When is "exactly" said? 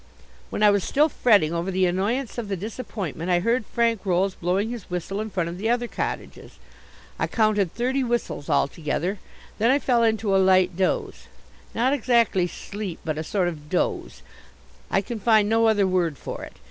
11.93-12.47